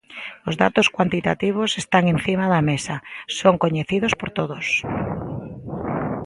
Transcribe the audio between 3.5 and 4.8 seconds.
coñecidos por todos.